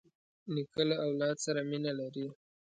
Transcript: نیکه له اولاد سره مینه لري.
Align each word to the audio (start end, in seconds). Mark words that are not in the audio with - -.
نیکه 0.53 0.83
له 0.89 0.95
اولاد 1.05 1.35
سره 1.45 1.59
مینه 1.69 1.91
لري. 1.99 2.27